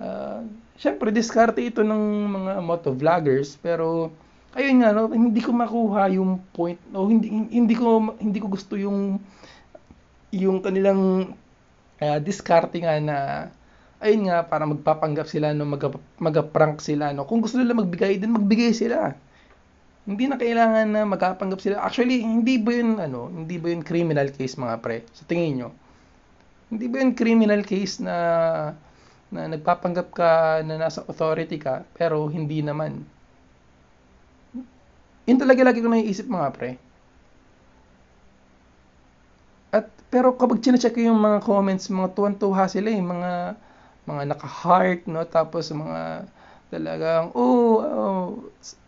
uh, 0.00 0.40
syempre 0.78 1.10
diskarte 1.10 1.58
ito 1.58 1.82
ng 1.82 2.30
mga 2.30 2.52
moto 2.62 2.94
vloggers 2.94 3.58
pero 3.58 4.14
ayun 4.54 4.80
nga 4.80 4.94
no, 4.94 5.10
hindi 5.10 5.42
ko 5.42 5.50
makuha 5.50 6.06
yung 6.14 6.38
point 6.54 6.78
no 6.94 7.10
hindi 7.10 7.28
hindi 7.50 7.74
ko 7.74 8.14
hindi 8.22 8.38
ko 8.38 8.46
gusto 8.46 8.78
yung 8.78 9.18
yung 10.30 10.62
kanilang 10.62 11.34
uh, 11.98 12.18
diskarte 12.22 12.78
nga 12.78 12.94
na 13.02 13.18
ayun 13.98 14.30
nga 14.30 14.46
para 14.46 14.64
magpapanggap 14.64 15.26
sila 15.26 15.50
no 15.50 15.66
mag 15.66 15.82
mag-prank 16.22 16.78
sila 16.78 17.10
no 17.10 17.26
kung 17.26 17.42
gusto 17.42 17.58
nila 17.58 17.74
magbigay 17.74 18.22
din 18.22 18.38
magbigay 18.38 18.70
sila 18.70 19.18
hindi 20.08 20.24
na 20.24 20.40
kailangan 20.40 20.88
na 20.88 21.04
magkapanggap 21.04 21.60
sila. 21.60 21.84
Actually, 21.84 22.24
hindi 22.24 22.56
ba 22.56 22.72
yun, 22.72 22.96
ano, 22.96 23.28
hindi 23.28 23.60
ba 23.60 23.68
yun 23.68 23.84
criminal 23.84 24.32
case 24.32 24.56
mga 24.56 24.80
pre? 24.80 25.04
Sa 25.12 25.28
tingin 25.28 25.60
nyo? 25.60 25.68
Hindi 26.72 26.88
ba 26.88 27.04
yun 27.04 27.12
criminal 27.12 27.60
case 27.60 28.00
na 28.00 28.16
na 29.28 29.48
nagpapanggap 29.48 30.08
ka 30.12 30.64
na 30.64 30.80
nasa 30.80 31.04
authority 31.04 31.60
ka, 31.60 31.84
pero 31.96 32.24
hindi 32.32 32.64
naman. 32.64 33.04
Yun 35.28 35.38
talaga 35.38 35.68
lagi 35.68 35.84
ko 35.84 35.88
naiisip 35.92 36.26
mga 36.28 36.48
pre. 36.56 36.70
At, 39.68 39.92
pero 40.08 40.32
kapag 40.32 40.64
chinecheck 40.64 40.96
ko 40.96 41.12
yung 41.12 41.20
mga 41.20 41.44
comments, 41.44 41.92
mga 41.92 42.16
tuwan-tuwa 42.16 42.64
sila 42.64 42.88
eh, 42.88 43.02
mga, 43.04 43.32
mga 44.08 44.22
naka-heart, 44.32 45.04
no? 45.04 45.20
Tapos 45.28 45.68
mga, 45.68 46.24
talagang 46.68 47.32
oh, 47.32 47.80
oh 47.80 48.24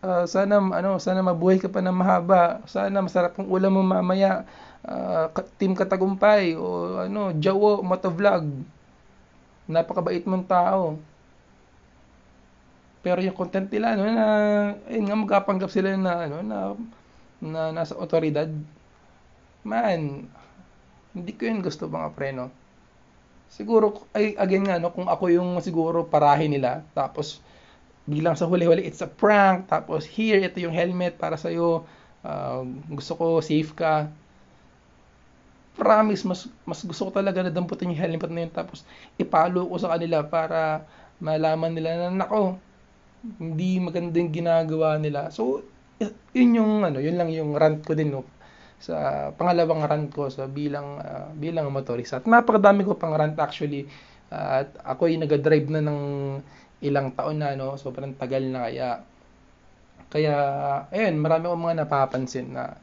uh, 0.04 0.24
sana 0.28 0.60
ano 0.60 1.00
sana 1.00 1.24
mabuhay 1.24 1.56
ka 1.56 1.72
pa 1.72 1.80
ng 1.80 1.96
mahaba 1.96 2.60
sana 2.68 3.00
masarap 3.00 3.40
ang 3.40 3.48
ulam 3.48 3.72
mo 3.72 3.80
mamaya 3.80 4.44
uh, 4.84 5.32
team 5.56 5.72
katagumpay 5.72 6.56
o 6.60 7.00
ano 7.08 7.32
Jawo 7.40 7.80
motovlog 7.80 8.44
napakabait 9.70 10.26
mong 10.26 10.46
tao. 10.50 10.98
Pero 13.00 13.24
yung 13.24 13.38
content 13.38 13.70
nila 13.72 13.96
ano 13.96 14.04
na 14.10 14.26
ayun 14.90 15.04
nga 15.08 15.16
magkapanggap 15.16 15.70
sila 15.72 15.96
na 15.96 16.28
ano 16.28 16.38
na 16.44 16.58
na 17.40 17.62
nasa 17.72 17.96
otoridad. 17.96 18.50
Man 19.64 20.28
hindi 21.14 21.32
ko 21.34 21.42
yun 21.48 21.62
gusto 21.62 21.90
mga 21.90 22.14
preno 22.14 22.50
siguro 23.50 24.06
ay 24.14 24.38
again 24.38 24.62
nga 24.62 24.78
no 24.78 24.94
kung 24.94 25.10
ako 25.10 25.26
yung 25.26 25.58
siguro 25.58 26.06
parahin 26.06 26.54
nila 26.54 26.86
tapos 26.94 27.42
bilang 28.06 28.38
sa 28.38 28.46
huli-huli 28.46 28.86
it's 28.86 29.02
a 29.02 29.10
prank 29.10 29.66
tapos 29.66 30.06
here 30.06 30.38
ito 30.38 30.62
yung 30.62 30.74
helmet 30.74 31.18
para 31.18 31.34
sa 31.34 31.50
iyo 31.50 31.82
uh, 32.22 32.62
gusto 32.94 33.18
ko 33.18 33.26
safe 33.42 33.74
ka 33.74 34.06
promise 35.78 36.26
mas 36.26 36.50
mas 36.66 36.82
gusto 36.82 37.08
ko 37.08 37.12
talaga 37.14 37.40
na 37.40 37.54
damputin 37.54 37.94
yung 37.94 38.00
helmet 38.00 38.30
na 38.30 38.42
yun 38.46 38.52
tapos 38.52 38.82
ipalo 39.16 39.64
ko 39.70 39.76
sa 39.78 39.94
kanila 39.96 40.26
para 40.26 40.84
malaman 41.22 41.72
nila 41.72 42.10
na 42.10 42.26
nako 42.26 42.58
hindi 43.20 43.76
maganda 43.80 44.16
yung 44.16 44.32
ginagawa 44.32 44.96
nila. 44.96 45.28
So, 45.28 45.64
yun 46.36 46.56
yung 46.56 46.72
ano, 46.84 46.98
yun 47.02 47.20
lang 47.20 47.28
yung 47.32 47.52
rant 47.56 47.84
ko 47.84 47.92
din 47.92 48.12
no, 48.16 48.24
sa 48.80 49.28
pangalawang 49.36 49.84
rant 49.84 50.08
ko 50.08 50.32
sa 50.32 50.48
bilang 50.48 50.96
uh, 51.00 51.28
bilang 51.36 51.68
motorista. 51.68 52.20
At 52.20 52.26
napakadami 52.28 52.88
ko 52.88 52.96
pang 52.96 53.12
rant 53.12 53.36
actually. 53.36 53.84
Uh, 54.32 54.64
at 54.64 54.70
ako 54.86 55.10
ay 55.10 55.20
nag-drive 55.20 55.68
na 55.68 55.84
ng 55.84 56.00
ilang 56.80 57.12
taon 57.12 57.44
na 57.44 57.52
no, 57.58 57.76
sobrang 57.76 58.16
tagal 58.16 58.40
na 58.48 58.68
kaya 58.68 58.88
kaya 60.10 60.34
ayun, 60.90 61.22
marami 61.22 61.44
akong 61.46 61.64
mga 61.70 61.78
napapansin 61.84 62.46
na 62.56 62.74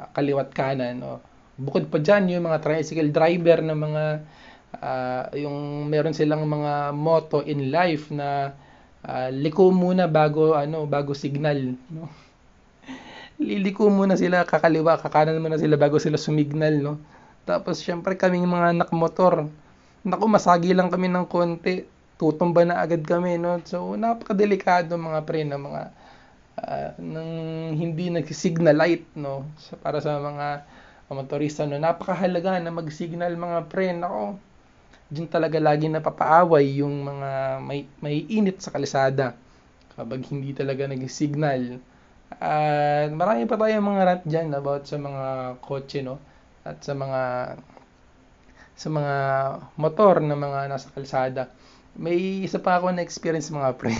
uh, 0.00 0.08
kaliwat 0.16 0.50
kanan 0.56 1.04
no. 1.04 1.20
Bukod 1.62 1.86
pa 1.86 2.02
diyan 2.02 2.34
yung 2.34 2.50
mga 2.50 2.58
tricycle 2.58 3.14
driver 3.14 3.62
na 3.62 3.74
mga 3.78 4.04
uh, 4.82 5.24
yung 5.38 5.86
meron 5.86 6.16
silang 6.16 6.42
mga 6.48 6.90
motto 6.90 7.44
in 7.46 7.70
life 7.70 8.10
na 8.10 8.50
uh, 9.06 9.28
liko 9.30 9.70
muna 9.70 10.10
bago 10.10 10.58
ano 10.58 10.88
bago 10.90 11.14
signal 11.14 11.78
no? 11.94 12.10
Liliko 13.42 13.90
muna 13.90 14.18
sila 14.18 14.42
kakaliwa 14.42 14.98
kakanan 14.98 15.42
muna 15.42 15.58
sila 15.58 15.78
bago 15.78 16.02
sila 16.02 16.18
sumignal 16.18 16.74
no? 16.82 16.94
Tapos 17.46 17.82
syempre 17.82 18.14
kaming 18.14 18.46
mga 18.46 18.78
anak 18.78 18.90
motor. 18.94 19.50
Naku 20.02 20.26
masagi 20.26 20.74
lang 20.74 20.90
kami 20.90 21.10
ng 21.10 21.26
konti. 21.30 21.86
Tutumba 22.18 22.62
na 22.62 22.82
agad 22.82 23.02
kami 23.02 23.38
no? 23.38 23.58
So 23.66 23.94
napakadelikado 23.98 24.94
mga 24.94 25.20
pre 25.26 25.42
na 25.46 25.58
mga 25.58 25.82
uh, 26.58 26.90
ng 26.98 27.30
hindi 27.74 28.10
nag-signal 28.14 28.76
light 28.78 29.06
no? 29.18 29.46
So, 29.58 29.74
para 29.78 29.98
sa 29.98 30.22
mga 30.22 30.62
motorista 31.16 31.68
no 31.68 31.76
napakahalaga 31.76 32.60
na 32.60 32.72
mag-signal 32.72 33.36
mga 33.36 33.58
pre 33.68 33.92
nako 33.92 34.36
dyan 35.12 35.28
talaga 35.28 35.60
lagi 35.60 35.92
napapaaway 35.92 36.80
yung 36.80 37.04
mga 37.04 37.60
may, 37.60 37.84
may 38.00 38.24
init 38.32 38.64
sa 38.64 38.72
kalsada 38.72 39.36
kapag 39.92 40.24
hindi 40.32 40.56
talaga 40.56 40.88
nag-signal. 40.88 41.76
At 42.40 43.12
marami 43.12 43.44
pa 43.44 43.60
tayong 43.60 43.84
mga 43.84 44.02
rant 44.08 44.24
dyan 44.24 44.56
about 44.56 44.88
sa 44.88 44.96
mga 44.96 45.60
kotse, 45.60 46.00
no? 46.00 46.16
At 46.64 46.80
sa 46.80 46.96
mga 46.96 47.20
sa 48.72 48.88
mga 48.88 49.16
motor 49.76 50.24
na 50.24 50.32
mga 50.32 50.72
nasa 50.72 50.88
kalsada. 50.88 51.52
May 51.92 52.48
isa 52.48 52.56
pa 52.56 52.80
ako 52.80 52.96
na 52.96 53.04
experience 53.04 53.52
mga 53.52 53.76
pre. 53.76 53.92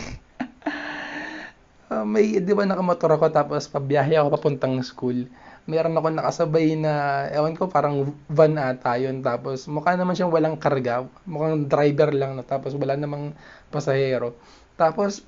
uh, 1.92 2.08
may, 2.12 2.40
di 2.40 2.52
ba 2.56 2.64
nakamotor 2.64 3.12
ako 3.20 3.28
tapos 3.28 3.68
pabiyahe 3.68 4.16
ako 4.16 4.32
papuntang 4.32 4.80
school 4.80 5.28
meron 5.66 5.94
ako 5.94 6.08
nakasabay 6.10 6.74
na, 6.74 7.26
ewan 7.30 7.54
ko, 7.54 7.70
parang 7.70 8.10
van 8.26 8.58
ata 8.58 8.98
yun. 8.98 9.22
Tapos, 9.22 9.70
mukha 9.70 9.94
naman 9.94 10.18
siyang 10.18 10.34
walang 10.34 10.58
karga. 10.58 11.06
Mukhang 11.22 11.70
driver 11.70 12.10
lang 12.10 12.34
na. 12.34 12.42
Tapos, 12.42 12.74
wala 12.74 12.98
namang 12.98 13.30
pasahero. 13.70 14.34
Tapos, 14.74 15.22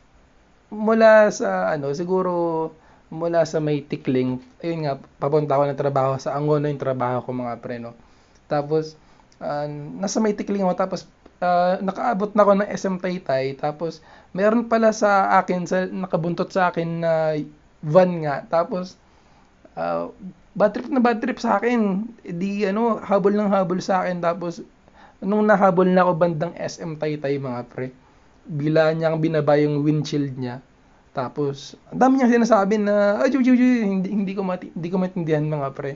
mula 0.74 1.30
sa, 1.30 1.70
ano, 1.70 1.94
siguro, 1.94 2.32
mula 3.14 3.46
sa 3.46 3.62
may 3.62 3.84
tikling, 3.84 4.42
ayun 4.58 4.90
nga, 4.90 4.94
papunta 5.22 5.54
ako 5.54 5.70
ng 5.70 5.78
trabaho 5.78 6.12
sa 6.18 6.34
Angono 6.34 6.66
yung 6.66 6.82
trabaho 6.82 7.22
ko 7.22 7.30
mga 7.30 7.62
preno. 7.62 7.94
Tapos, 8.50 8.98
uh, 9.38 9.70
nasa 10.02 10.18
may 10.18 10.34
tikling 10.34 10.66
ako, 10.66 10.74
tapos, 10.74 11.00
uh, 11.38 11.78
nakaabot 11.78 12.34
na 12.34 12.42
ako 12.42 12.52
ng 12.58 12.68
SM 12.74 12.96
Taytay, 12.98 13.54
tapos, 13.54 14.02
meron 14.34 14.66
pala 14.66 14.90
sa 14.90 15.38
akin, 15.38 15.62
sa, 15.68 15.86
nakabuntot 15.86 16.50
sa 16.50 16.74
akin 16.74 17.06
na 17.06 17.38
van 17.86 18.10
nga, 18.24 18.42
tapos, 18.50 18.98
uh, 19.78 20.10
bad 20.54 20.70
trip 20.74 20.88
na 20.90 21.02
bad 21.02 21.18
trip 21.20 21.38
sa 21.38 21.58
akin. 21.58 22.08
Di 22.22 22.66
ano, 22.66 22.98
habol 23.02 23.34
ng 23.34 23.50
habol 23.50 23.78
sa 23.82 24.02
akin 24.06 24.22
tapos 24.22 24.62
nung 25.24 25.46
nahabol 25.46 25.88
na 25.88 26.04
ako 26.04 26.12
bandang 26.18 26.54
SM 26.56 27.00
Taytay 27.00 27.38
mga 27.40 27.60
pre. 27.70 27.90
Bila 28.44 28.92
niyang 28.92 29.18
binaba 29.18 29.56
yung 29.56 29.80
windshield 29.80 30.36
niya. 30.36 30.60
Tapos, 31.14 31.78
ang 31.94 31.98
dami 32.02 32.18
niyang 32.18 32.42
sinasabi 32.42 32.74
na, 32.82 33.22
ay, 33.22 33.30
hindi, 33.30 34.10
hindi, 34.10 34.32
ko 34.34 34.42
mati, 34.42 34.68
hindi 34.74 34.88
ko 34.90 34.98
maintindihan 34.98 35.46
mga 35.46 35.70
pre. 35.70 35.94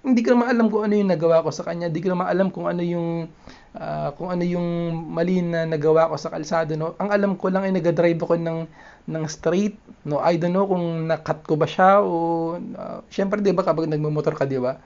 Hindi 0.00 0.24
ko 0.24 0.32
naman 0.32 0.48
alam 0.48 0.66
kung 0.72 0.88
ano 0.88 0.94
yung 0.96 1.12
nagawa 1.12 1.44
ko 1.44 1.52
sa 1.52 1.64
kanya. 1.68 1.92
Hindi 1.92 2.00
ko 2.00 2.16
naman 2.16 2.26
alam 2.32 2.48
kung 2.48 2.64
ano 2.64 2.80
yung 2.80 3.28
uh, 3.76 4.08
kung 4.16 4.32
ano 4.32 4.44
yung 4.48 4.66
mali 5.12 5.44
na 5.44 5.68
nagawa 5.68 6.08
ko 6.08 6.16
sa 6.16 6.32
kalsada. 6.32 6.72
No? 6.72 6.96
Ang 6.96 7.12
alam 7.12 7.32
ko 7.36 7.52
lang 7.52 7.68
ay 7.68 7.72
nag-drive 7.76 8.16
ako 8.16 8.40
ng 8.40 8.58
ng 9.12 9.24
straight. 9.28 9.76
No, 10.08 10.24
I 10.24 10.40
don't 10.40 10.56
know 10.56 10.64
kung 10.64 11.04
nakat 11.04 11.44
ko 11.44 11.60
ba 11.60 11.68
siya 11.68 12.00
o 12.00 12.56
uh, 12.56 13.04
syempre 13.12 13.44
'di 13.44 13.52
ba 13.52 13.60
kapag 13.60 13.92
nagmo-motor 13.92 14.32
ka, 14.32 14.48
'di 14.48 14.56
ba? 14.60 14.80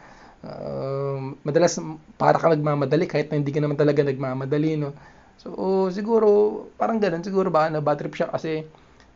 Uh, 0.45 1.39
madalas 1.47 1.79
para 2.19 2.37
ka 2.37 2.51
nagmamadali 2.53 3.07
kahit 3.09 3.31
na 3.31 3.39
hindi 3.39 3.55
ka 3.55 3.63
naman 3.63 3.79
talaga 3.79 4.03
nagmamadali, 4.05 4.77
no. 4.77 4.93
So, 5.41 5.89
siguro 5.95 6.29
parang 6.77 6.99
ganoon, 7.01 7.25
siguro 7.25 7.49
baka 7.55 7.73
na 7.73 7.81
bad 7.83 7.99
trip 8.03 8.15
siya 8.19 8.29
kasi 8.31 8.67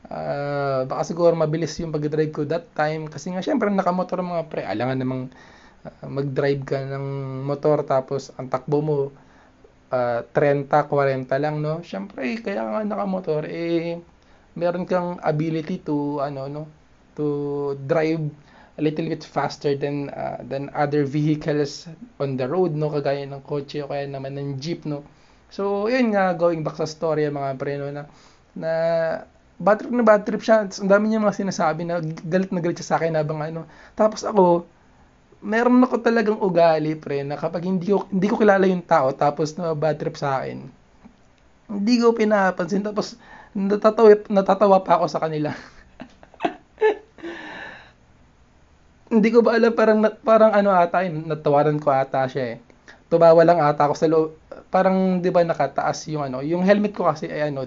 uh, 0.09 0.87
baka 0.89 1.03
siguro 1.05 1.35
mabilis 1.35 1.75
yung 1.83 1.93
pag-drive 1.95 2.33
ko 2.33 2.43
that 2.49 2.71
time 2.75 3.07
kasi 3.11 3.31
nga 3.35 3.43
syempre 3.45 3.69
nakamotor 3.71 4.23
mga 4.23 4.43
pre, 4.51 4.63
alangan 4.65 4.99
namang 4.99 5.23
mag-drive 6.07 6.63
ka 6.65 6.79
ng 6.83 7.07
motor 7.45 7.83
tapos 7.85 8.33
ang 8.37 8.49
takbo 8.49 8.79
mo 8.81 8.97
uh, 9.93 10.21
30, 10.35 10.69
40 10.69 11.29
lang, 11.41 11.61
no? 11.61 11.81
Syempre, 11.81 12.37
kaya 12.41 12.65
nga 12.65 12.81
nakamotor, 12.85 13.49
eh, 13.49 14.01
meron 14.59 14.85
kang 14.85 15.23
ability 15.23 15.81
to 15.87 16.19
ano 16.19 16.51
no? 16.51 16.63
To 17.15 17.75
drive 17.87 18.23
a 18.79 18.83
little 18.83 19.07
bit 19.11 19.23
faster 19.23 19.75
than 19.79 20.11
uh, 20.11 20.43
than 20.47 20.71
other 20.75 21.07
vehicles 21.07 21.87
on 22.19 22.35
the 22.35 22.47
road 22.47 22.75
no? 22.75 22.91
Kagaya 22.91 23.23
ng 23.27 23.43
kotse 23.47 23.87
o 23.87 23.91
kaya 23.91 24.11
naman 24.11 24.35
ng 24.35 24.59
jeep 24.59 24.83
no? 24.83 25.07
So 25.49 25.87
yun 25.87 26.13
nga 26.13 26.35
going 26.35 26.67
back 26.67 26.77
sa 26.77 26.91
story 26.91 27.31
mga 27.31 27.57
pre 27.57 27.79
no 27.79 27.89
na 27.95 28.05
na 28.59 28.73
bad 29.59 29.79
trip 29.83 29.95
na 29.95 30.05
bad 30.07 30.23
trip 30.27 30.43
siya. 30.43 30.67
Ang 30.67 30.91
dami 30.91 31.05
niya 31.09 31.23
mga 31.23 31.39
sinasabi 31.39 31.83
na 31.87 32.03
galit 32.03 32.51
na 32.51 32.61
galit 32.63 32.79
siya 32.83 32.95
sa 32.95 32.97
akin 32.99 33.15
habang 33.15 33.41
ano. 33.43 33.67
Tapos 33.95 34.27
ako 34.27 34.67
meron 35.39 35.85
ako 35.87 36.03
talagang 36.03 36.39
ugali 36.43 36.99
pre 36.99 37.23
na 37.23 37.39
kapag 37.39 37.67
hindi 37.67 37.95
ko 37.95 38.11
hindi 38.11 38.27
ko 38.27 38.37
kilala 38.39 38.67
yung 38.67 38.83
tao 38.83 39.15
tapos 39.15 39.55
na 39.55 39.71
bad 39.75 39.99
trip 39.99 40.19
sa 40.19 40.43
akin 40.43 40.67
hindi 41.69 41.95
ko 42.01 42.17
pinapansin 42.17 42.83
tapos 42.83 43.21
natatawa, 43.59 44.15
natatawa 44.29 44.79
pa 44.85 45.01
ako 45.01 45.07
sa 45.09 45.21
kanila. 45.23 45.53
Hindi 49.09 49.29
ko 49.33 49.41
ba 49.41 49.57
alam, 49.57 49.73
parang, 49.73 50.05
parang 50.21 50.53
ano 50.53 50.69
ata, 50.73 51.01
natawaran 51.09 51.81
ko 51.81 51.89
ata 51.89 52.29
siya 52.29 52.57
eh. 52.57 52.61
Tumawa 53.09 53.41
lang 53.41 53.57
ata 53.57 53.89
ako 53.89 53.95
sa 53.97 54.09
loob. 54.09 54.37
Parang, 54.69 55.25
di 55.25 55.33
ba, 55.33 55.41
nakataas 55.41 56.13
yung 56.13 56.29
ano. 56.29 56.45
Yung 56.45 56.61
helmet 56.61 56.93
ko 56.93 57.09
kasi 57.09 57.25
ay 57.25 57.49
ano, 57.49 57.65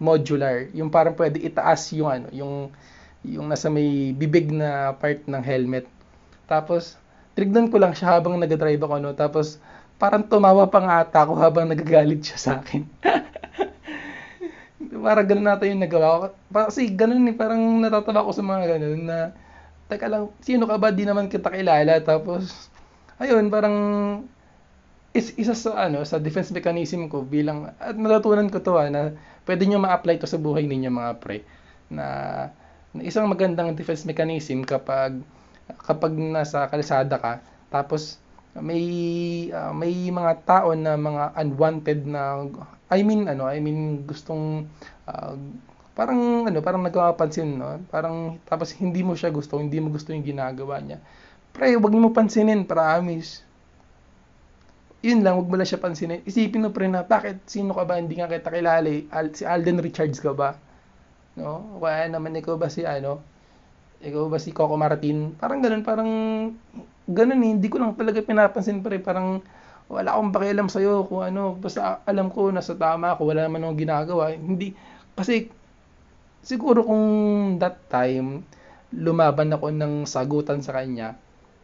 modular. 0.00 0.72
Yung 0.72 0.88
parang 0.88 1.12
pwede 1.20 1.36
itaas 1.36 1.92
yung 1.92 2.08
ano, 2.08 2.26
yung, 2.32 2.72
yung 3.20 3.44
nasa 3.52 3.68
may 3.68 4.16
bibig 4.16 4.48
na 4.48 4.96
part 4.96 5.20
ng 5.28 5.44
helmet. 5.44 5.84
Tapos, 6.48 6.96
trignan 7.34 7.70
ko 7.70 7.76
lang 7.78 7.94
siya 7.94 8.18
habang 8.18 8.38
nag-drive 8.38 8.80
ako, 8.80 8.96
no? 8.98 9.12
Tapos, 9.14 9.58
parang 10.00 10.24
tumawa 10.24 10.66
pa 10.68 10.80
nga 10.80 10.94
ata 11.04 11.18
ako 11.28 11.34
habang 11.38 11.68
nagagalit 11.68 12.24
siya 12.24 12.38
sa 12.38 12.50
akin. 12.62 12.82
parang 15.06 15.26
ganun 15.28 15.48
natin 15.48 15.76
yung 15.76 15.82
nagawa 15.84 16.08
ko. 16.08 16.26
Kasi 16.50 16.90
ganun 16.92 17.28
eh, 17.28 17.36
parang 17.36 17.60
natatawa 17.80 18.26
ko 18.26 18.32
sa 18.32 18.44
mga 18.44 18.64
ganun 18.76 19.02
na, 19.06 19.18
teka 19.90 20.08
lang, 20.08 20.32
sino 20.42 20.64
ka 20.64 20.80
ba? 20.80 20.94
Di 20.94 21.04
naman 21.04 21.28
kita 21.28 21.52
kilala. 21.52 22.00
Tapos, 22.00 22.72
ayun, 23.20 23.52
parang, 23.52 23.76
is 25.10 25.34
isa 25.34 25.58
sa 25.58 25.90
ano 25.90 26.06
sa 26.06 26.22
defense 26.22 26.54
mechanism 26.54 27.10
ko 27.10 27.26
bilang 27.26 27.74
at 27.82 27.98
natutunan 27.98 28.46
ko 28.46 28.62
to 28.62 28.78
ah, 28.78 28.86
na 28.86 29.10
pwede 29.42 29.66
niyo 29.66 29.82
ma-apply 29.82 30.22
to 30.22 30.30
sa 30.30 30.38
buhay 30.38 30.70
ninyo 30.70 30.86
mga 30.86 31.18
pre 31.18 31.42
na, 31.90 32.06
na 32.94 33.02
isang 33.02 33.26
magandang 33.26 33.74
defense 33.74 34.06
mechanism 34.06 34.62
kapag 34.62 35.18
kapag 35.90 36.14
nasa 36.14 36.70
kalsada 36.70 37.18
ka 37.18 37.42
tapos 37.68 38.22
may 38.58 38.84
uh, 39.50 39.70
may 39.74 40.10
mga 40.10 40.32
tao 40.46 40.74
na 40.74 40.94
mga 40.98 41.24
unwanted 41.38 42.00
na 42.06 42.46
I 42.90 43.02
mean 43.06 43.26
ano 43.30 43.46
I 43.46 43.58
mean 43.62 44.06
gustong 44.06 44.66
uh, 45.06 45.34
parang 45.94 46.46
ano 46.46 46.58
parang 46.62 46.82
nagpapansin 46.82 47.58
no 47.58 47.78
parang 47.90 48.38
tapos 48.46 48.74
hindi 48.78 49.02
mo 49.02 49.14
siya 49.14 49.30
gusto 49.30 49.58
hindi 49.58 49.78
mo 49.78 49.90
gusto 49.94 50.10
yung 50.10 50.26
ginagawa 50.26 50.82
niya 50.82 50.98
pre 51.54 51.74
wag 51.78 51.94
mo 51.94 52.10
pansinin 52.10 52.66
promise 52.66 53.50
yun 55.00 55.24
lang, 55.24 55.40
wag 55.40 55.48
mo 55.48 55.56
lang 55.56 55.68
siya 55.68 55.80
pansinin. 55.80 56.20
Isipin 56.28 56.60
mo 56.60 56.70
pre 56.76 56.84
na, 56.84 57.00
bakit? 57.00 57.40
Sino 57.48 57.72
ka 57.72 57.88
ba? 57.88 57.96
Hindi 57.96 58.20
nga 58.20 58.28
kita 58.28 58.52
kilala 58.52 58.84
eh. 58.84 59.08
Si 59.32 59.48
Alden 59.48 59.80
Richards 59.80 60.20
ka 60.20 60.36
ba? 60.36 60.52
No? 61.40 61.80
Kaya 61.80 62.12
naman 62.12 62.36
ikaw 62.36 62.60
ba 62.60 62.68
si 62.68 62.84
ano? 62.84 63.24
Ikaw 64.00 64.32
ba 64.32 64.38
si 64.40 64.50
Coco 64.56 64.80
Martin? 64.80 65.36
Parang 65.36 65.60
ganun, 65.60 65.82
parang 65.84 66.10
ganun 67.04 67.40
eh. 67.44 67.50
Hindi 67.56 67.68
ko 67.68 67.76
lang 67.80 67.92
talaga 67.96 68.24
pinapansin 68.24 68.80
pre. 68.80 68.96
Parang 69.00 69.44
wala 69.92 70.16
akong 70.16 70.32
pakialam 70.32 70.68
sa'yo 70.72 71.04
kung 71.04 71.20
ano. 71.20 71.56
Basta 71.60 72.00
alam 72.08 72.32
ko 72.32 72.48
nasa 72.48 72.72
tama 72.72 73.12
ako. 73.12 73.28
Wala 73.28 73.44
naman 73.44 73.60
akong 73.60 73.80
ginagawa. 73.84 74.32
Hindi, 74.32 74.72
kasi 75.12 75.52
siguro 76.40 76.80
kung 76.84 77.04
that 77.60 77.76
time, 77.92 78.40
lumaban 78.96 79.52
ako 79.54 79.70
ng 79.70 80.08
sagutan 80.08 80.64
sa 80.64 80.74
kanya, 80.74 81.14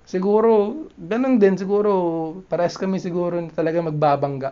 siguro, 0.07 0.85
ganun 0.95 1.40
din, 1.43 1.59
siguro, 1.59 1.90
pares 2.47 2.78
kami 2.78 3.02
siguro 3.02 3.40
na 3.40 3.50
talaga 3.50 3.83
magbabangga. 3.83 4.50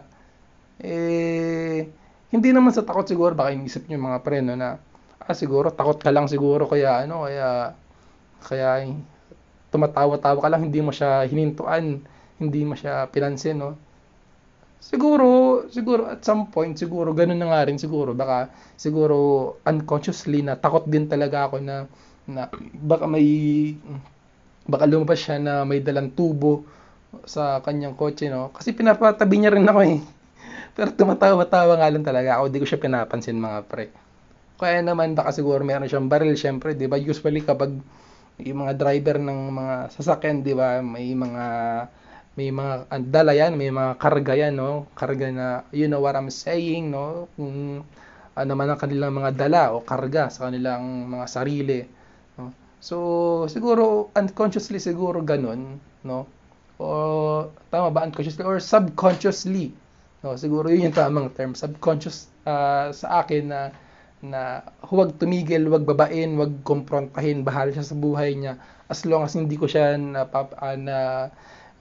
Eh, 0.82 1.86
hindi 2.34 2.48
naman 2.50 2.74
sa 2.74 2.82
takot 2.82 3.06
siguro, 3.06 3.36
baka 3.38 3.54
inisip 3.54 3.86
nyo 3.86 3.98
mga 4.00 4.18
pre, 4.26 4.42
no, 4.42 4.58
na, 4.58 4.80
ah, 5.22 5.36
siguro, 5.36 5.70
takot 5.70 5.98
ka 6.00 6.10
lang 6.10 6.26
siguro, 6.26 6.66
kaya, 6.66 7.04
ano, 7.06 7.26
kaya, 7.28 7.74
kaya, 8.42 8.70
tumatawa-tawa 9.74 10.38
ka 10.38 10.48
lang, 10.50 10.62
hindi 10.66 10.80
mo 10.82 10.90
siya 10.94 11.26
hinintuan, 11.26 12.02
hindi 12.38 12.60
mo 12.66 12.74
siya 12.78 13.10
pinansin, 13.10 13.58
no. 13.58 13.74
Siguro, 14.84 15.64
siguro 15.72 16.12
at 16.12 16.20
some 16.20 16.52
point, 16.52 16.76
siguro 16.76 17.16
ganun 17.16 17.40
na 17.40 17.48
nga 17.48 17.64
rin 17.64 17.80
siguro. 17.80 18.12
Baka 18.12 18.52
siguro 18.76 19.16
unconsciously 19.64 20.44
na 20.44 20.60
takot 20.60 20.84
din 20.84 21.08
talaga 21.08 21.48
ako 21.48 21.56
na 21.64 21.88
na 22.28 22.52
baka 22.84 23.08
may 23.08 23.24
baka 24.68 24.84
lumabas 24.84 25.24
siya 25.24 25.40
na 25.40 25.64
may 25.64 25.80
dalang 25.80 26.12
tubo 26.12 26.68
sa 27.24 27.64
kanyang 27.64 27.96
kotse, 27.96 28.28
no? 28.28 28.52
Kasi 28.52 28.76
pinapatabi 28.76 29.36
niya 29.40 29.56
rin 29.56 29.64
ako 29.64 29.80
eh. 29.88 30.00
Pero 30.76 30.92
tumatawa-tawa 30.92 31.80
nga 31.80 31.88
lang 31.88 32.04
talaga 32.04 32.36
ako. 32.36 32.44
Di 32.52 32.60
ko 32.60 32.66
siya 32.68 32.82
pinapansin 32.84 33.40
mga 33.40 33.64
pre. 33.64 33.88
Kaya 34.54 34.80
naman 34.86 35.18
baka 35.18 35.34
siguro 35.34 35.62
meron 35.66 35.90
siyang 35.90 36.06
baril 36.06 36.34
syempre, 36.38 36.78
'di 36.78 36.86
ba? 36.86 36.96
Usually 36.98 37.42
kapag 37.42 37.74
yung 38.38 38.58
mga 38.66 38.74
driver 38.78 39.16
ng 39.18 39.40
mga 39.50 39.74
sasakyan, 39.94 40.42
'di 40.46 40.54
ba, 40.54 40.78
may 40.82 41.14
mga 41.14 41.44
may 42.34 42.50
mga 42.50 42.74
dala 43.14 43.32
yan, 43.34 43.54
may 43.54 43.70
mga 43.70 43.94
karga 43.98 44.34
yan, 44.34 44.58
no? 44.58 44.90
Karga 44.98 45.30
na, 45.30 45.46
you 45.70 45.86
know 45.86 46.02
what 46.02 46.18
I'm 46.18 46.30
saying, 46.34 46.90
no? 46.90 47.30
Kung 47.38 47.86
ano 48.34 48.52
man 48.58 48.66
ang 48.74 48.80
kanilang 48.82 49.14
mga 49.14 49.30
dala 49.38 49.70
o 49.70 49.82
karga 49.86 50.26
sa 50.30 50.50
kanilang 50.50 51.06
mga 51.06 51.26
sarili. 51.30 51.80
So, 52.84 53.46
siguro 53.48 54.12
unconsciously 54.12 54.76
siguro 54.82 55.24
ganun, 55.24 55.78
no? 56.04 56.26
O 56.76 57.48
tama 57.70 57.88
ba 57.94 58.04
unconsciously 58.04 58.44
or 58.44 58.58
subconsciously? 58.58 59.72
No, 60.26 60.34
siguro 60.34 60.68
'yun 60.68 60.90
yung 60.90 60.96
tamang 60.96 61.30
term, 61.32 61.54
subconscious 61.54 62.28
uh, 62.44 62.90
sa 62.90 63.22
akin 63.22 63.44
na 63.48 63.60
na 64.24 64.64
huwag 64.88 65.20
tumigil, 65.20 65.68
huwag 65.68 65.84
babain, 65.84 66.40
huwag 66.40 66.64
komprontahin, 66.64 67.44
bahala 67.44 67.76
siya 67.76 67.84
sa 67.84 67.96
buhay 67.96 68.32
niya 68.32 68.56
as 68.88 69.04
long 69.04 69.24
as 69.24 69.36
hindi 69.36 69.60
ko 69.60 69.68
siya 69.68 70.00
na 70.00 70.24
uh, 70.24 70.76
na 70.80 70.96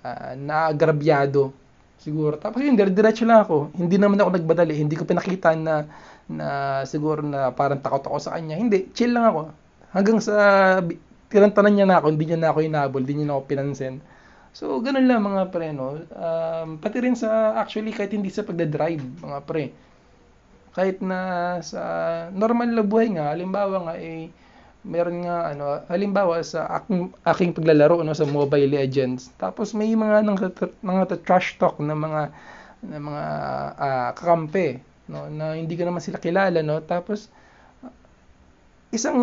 uh, 0.04 0.32
naagrabyado 0.36 1.56
siguro. 2.00 2.36
Tapos 2.36 2.60
yun, 2.60 2.76
dire-diretso 2.76 3.24
lang 3.24 3.48
ako. 3.48 3.72
Hindi 3.80 3.96
naman 3.96 4.20
ako 4.20 4.30
nagbadali, 4.36 4.76
hindi 4.76 5.00
ko 5.00 5.08
pinakita 5.08 5.56
na 5.56 5.88
na 6.28 6.48
siguro 6.88 7.24
na 7.24 7.52
parang 7.52 7.80
takot 7.80 8.04
ako 8.08 8.20
sa 8.20 8.36
kanya. 8.36 8.60
Hindi, 8.60 8.92
chill 8.92 9.16
lang 9.16 9.32
ako 9.32 9.42
hanggang 9.94 10.20
sa 10.20 10.36
tirantanan 11.30 11.74
niya 11.74 11.88
na 11.88 11.98
ako, 12.02 12.08
hindi 12.14 12.26
niya 12.30 12.40
na 12.42 12.50
ako 12.52 12.60
inabol, 12.62 13.02
hindi 13.02 13.16
niya 13.24 13.28
na 13.30 13.34
ako 13.40 13.44
pinansin. 13.48 13.96
So, 14.54 14.78
ganun 14.86 15.10
lang 15.10 15.26
mga 15.26 15.50
pre, 15.50 15.74
no? 15.74 15.98
Um, 16.14 16.78
pati 16.78 17.02
rin 17.02 17.18
sa, 17.18 17.58
actually, 17.58 17.90
kahit 17.90 18.14
hindi 18.14 18.30
sa 18.30 18.46
pagdadrive, 18.46 19.02
mga 19.02 19.40
pre. 19.50 19.74
Kahit 20.74 21.06
na 21.06 21.62
sa 21.62 21.82
normal 22.34 22.74
na 22.74 22.82
buhay 22.82 23.14
nga, 23.14 23.30
halimbawa 23.34 23.90
nga, 23.90 23.96
eh, 24.02 24.34
meron 24.84 25.24
nga, 25.24 25.54
ano, 25.54 25.86
halimbawa 25.88 26.42
sa 26.42 26.66
aking, 26.82 27.14
aking 27.24 27.52
paglalaro, 27.54 28.02
no, 28.02 28.18
sa 28.18 28.26
Mobile 28.26 28.74
Legends. 28.74 29.30
Tapos 29.38 29.78
may 29.78 29.94
mga 29.94 30.26
nang, 30.26 30.38
mga 30.82 31.04
trash 31.24 31.62
talk 31.62 31.78
na 31.78 31.94
mga, 31.94 32.22
na 32.90 32.98
mga 33.00 33.26
uh, 33.78 34.10
kakampi, 34.18 34.82
no, 35.08 35.30
na 35.30 35.54
hindi 35.56 35.78
ko 35.78 35.86
naman 35.86 36.02
sila 36.02 36.18
kilala, 36.18 36.66
no. 36.66 36.82
Tapos, 36.82 37.30
isang 38.94 39.18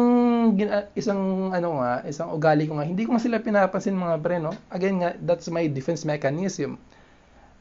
isang 0.98 1.54
ano 1.54 1.78
nga, 1.78 2.02
isang 2.02 2.34
ugali 2.34 2.66
ko 2.66 2.74
nga, 2.74 2.86
hindi 2.86 3.06
ko 3.06 3.14
sila 3.22 3.38
pinapansin 3.38 3.94
mga 3.94 4.18
pre, 4.18 4.42
no? 4.42 4.50
Again 4.74 4.98
nga, 4.98 5.10
that's 5.22 5.46
my 5.46 5.66
defense 5.70 6.02
mechanism. 6.02 6.74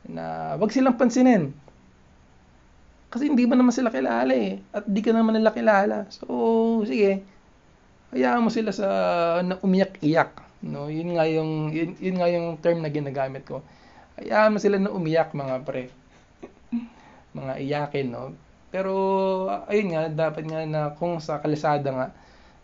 Na 0.09 0.57
wag 0.57 0.73
silang 0.73 0.97
pansinin. 0.97 1.53
Kasi 3.09 3.29
hindi 3.29 3.45
ba 3.49 3.57
naman 3.57 3.73
sila 3.73 3.89
kilala 3.89 4.33
eh. 4.33 4.61
At 4.73 4.85
di 4.85 5.01
ka 5.01 5.09
naman 5.09 5.37
nila 5.37 5.53
kilala. 5.53 6.05
So, 6.13 6.85
sige. 6.85 7.25
Hayaan 8.13 8.45
mo 8.45 8.49
sila 8.49 8.73
sa 8.73 8.87
na 9.45 9.57
umiyak-iyak. 9.61 10.63
No, 10.65 10.89
yun 10.89 11.15
nga 11.15 11.25
yung 11.29 11.71
yun, 11.73 11.93
yun 12.01 12.17
nga 12.17 12.29
yung 12.29 12.57
term 12.61 12.81
na 12.81 12.89
ginagamit 12.89 13.45
ko. 13.45 13.61
Hayaan 14.21 14.53
mo 14.53 14.57
sila 14.61 14.77
na 14.81 14.93
umiyak 14.93 15.33
mga 15.33 15.55
pre. 15.65 15.89
mga 17.37 17.53
iyakin, 17.61 18.07
no? 18.09 18.33
Pero 18.69 18.93
ayun 19.65 19.93
nga 19.93 20.01
dapat 20.09 20.45
nga 20.45 20.61
na 20.65 20.81
kung 20.93 21.17
sa 21.17 21.41
kalsada 21.41 21.89
nga 21.89 22.07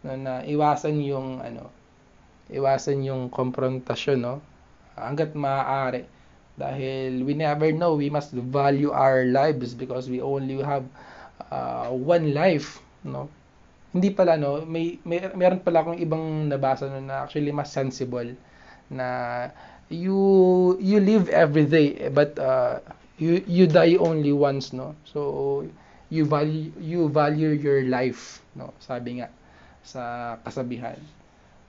no, 0.05 0.13
na 0.13 0.45
iwasan 0.45 1.01
yung 1.01 1.41
ano 1.41 1.73
iwasan 2.53 3.01
yung 3.01 3.33
konfrontasyon 3.33 4.19
no 4.21 4.37
hangga't 4.93 5.33
maaari 5.33 6.05
dahil 6.55 7.27
we 7.27 7.35
never 7.35 7.71
know 7.75 7.99
we 7.99 8.07
must 8.07 8.31
value 8.31 8.91
our 8.91 9.27
lives 9.27 9.75
because 9.75 10.07
we 10.07 10.23
only 10.23 10.59
have 10.63 10.87
uh, 11.51 11.91
one 11.91 12.31
life 12.31 12.79
no? 13.03 13.27
Hindi 13.95 14.11
pala 14.11 14.35
no? 14.35 14.63
May, 14.63 14.99
may 15.07 15.23
meron 15.35 15.63
pala 15.63 15.83
akong 15.83 15.99
ibang 15.99 16.51
nabasa 16.51 16.87
no, 16.87 16.99
na 16.99 17.27
actually 17.27 17.51
mas 17.51 17.71
sensible 17.71 18.27
na 18.87 19.49
you 19.91 20.75
you 20.79 20.97
live 20.99 21.27
every 21.29 21.67
day 21.67 22.09
but 22.09 22.35
uh, 22.39 22.79
you 23.19 23.43
you 23.47 23.67
die 23.67 23.99
only 23.99 24.31
once 24.31 24.71
no? 24.71 24.95
So 25.03 25.63
you 26.07 26.23
value 26.23 26.71
you 26.79 27.11
value 27.11 27.51
your 27.51 27.83
life 27.87 28.39
no? 28.55 28.71
Sabi 28.79 29.19
nga 29.19 29.27
sa 29.83 30.35
kasabihan. 30.43 30.97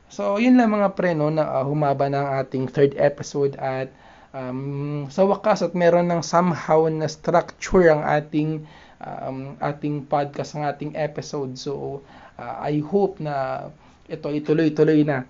So 0.06 0.38
yun 0.38 0.54
lang 0.54 0.70
mga 0.70 0.94
pre 0.94 1.10
no? 1.14 1.30
Na 1.30 1.42
uh, 1.42 1.64
humaba 1.66 2.06
ng 2.06 2.26
ating 2.42 2.70
third 2.70 2.94
episode 2.94 3.58
at 3.58 3.90
um, 4.36 5.08
sa 5.08 5.24
wakas 5.24 5.64
at 5.64 5.72
meron 5.72 6.12
ng 6.12 6.20
somehow 6.20 6.84
na 6.92 7.08
structure 7.08 7.88
ang 7.88 8.04
ating 8.04 8.68
um, 9.00 9.56
ating 9.64 10.04
podcast 10.04 10.52
ang 10.56 10.68
ating 10.68 10.92
episode. 10.92 11.56
So 11.56 12.04
uh, 12.36 12.54
I 12.60 12.84
hope 12.84 13.18
na 13.18 13.68
ito 14.06 14.28
ituloy-tuloy 14.28 15.08
na. 15.08 15.24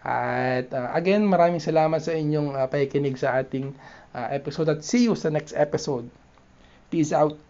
At 0.00 0.72
uh, 0.72 0.92
again 0.92 1.24
maraming 1.24 1.60
salamat 1.60 2.00
sa 2.00 2.12
inyong 2.12 2.56
uh, 2.56 2.68
pakikinig 2.68 3.16
sa 3.16 3.40
ating 3.40 3.72
uh, 4.12 4.28
episode. 4.32 4.68
At 4.68 4.84
see 4.84 5.08
you 5.08 5.16
sa 5.16 5.32
next 5.32 5.56
episode. 5.56 6.08
Peace 6.92 7.16
out 7.16 7.49